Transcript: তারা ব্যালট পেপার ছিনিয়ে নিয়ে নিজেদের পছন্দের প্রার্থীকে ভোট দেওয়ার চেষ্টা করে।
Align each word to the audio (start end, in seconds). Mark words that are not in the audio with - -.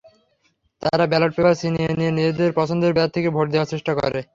তারা 0.81 1.05
ব্যালট 1.07 1.31
পেপার 1.35 1.59
ছিনিয়ে 1.61 1.89
নিয়ে 1.99 2.11
নিজেদের 2.11 2.51
পছন্দের 2.59 2.95
প্রার্থীকে 2.95 3.29
ভোট 3.35 3.47
দেওয়ার 3.51 3.71
চেষ্টা 3.73 3.91
করে। 3.97 4.19